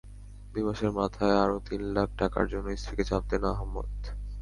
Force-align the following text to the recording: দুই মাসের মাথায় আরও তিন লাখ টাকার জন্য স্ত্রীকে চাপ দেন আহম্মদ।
দুই 0.51 0.63
মাসের 0.63 0.91
মাথায় 0.99 1.35
আরও 1.43 1.57
তিন 1.67 1.81
লাখ 1.95 2.09
টাকার 2.19 2.45
জন্য 2.51 2.67
স্ত্রীকে 2.75 3.03
চাপ 3.09 3.23
দেন 3.31 3.43
আহম্মদ। 3.53 3.89